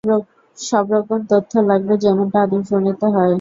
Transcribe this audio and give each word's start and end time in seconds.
সবরকম 0.57 1.19
তথ্য 1.31 1.51
লাগবে, 1.69 1.93
যেমনটা 2.03 2.37
আদমশুমারিতে 2.41 3.07
হয়। 3.07 3.29